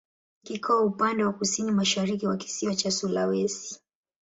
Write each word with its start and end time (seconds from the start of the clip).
Kiko 0.43 0.85
upande 0.85 1.23
wa 1.25 1.33
kusini-mashariki 1.33 2.27
wa 2.27 2.37
kisiwa 2.37 2.75
cha 2.75 2.91
Sulawesi. 2.91 3.81